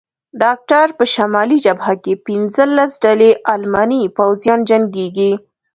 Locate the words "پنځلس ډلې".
2.25-3.31